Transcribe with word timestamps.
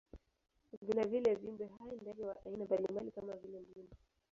Vilevile 0.85 1.33
viumbe 1.35 1.65
hai 1.75 1.95
ndege 2.01 2.23
wa 2.25 2.35
aina 2.45 2.65
mbalimbali 2.65 3.11
kama 3.11 3.35
vile 3.35 3.59
mbuni 3.59 3.89